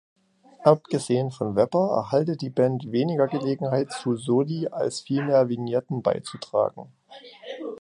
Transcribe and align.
Abgesehen 0.63 1.29
von 1.29 1.55
Webber 1.55 1.91
erhalte 1.93 2.35
die 2.35 2.49
Band 2.49 2.91
weniger 2.91 3.27
Gelegenheit 3.27 3.91
zu 3.91 4.15
Soli 4.15 4.67
als 4.67 4.99
vielmehr 5.01 5.47
Vignetten 5.47 6.01
beizutragen. 6.01 6.91